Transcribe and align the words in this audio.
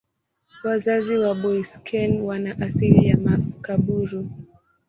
Wazazi 0.63 1.17
wa 1.17 1.35
Boeseken 1.35 2.21
wana 2.21 2.57
asili 2.59 3.07
ya 3.07 3.17
Makaburu. 3.17 4.29